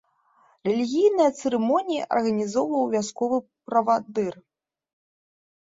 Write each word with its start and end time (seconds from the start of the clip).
Рэлігійныя 0.67 1.29
цырымоніі 1.41 2.07
арганізоўваў 2.15 2.83
вясковы 2.95 3.37
правадыр. 3.71 4.33